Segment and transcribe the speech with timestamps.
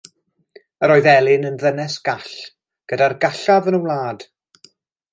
[0.85, 2.33] Yr oedd Elin yn ddynes gall,
[2.93, 4.31] gyda'r gallaf yn y wlad.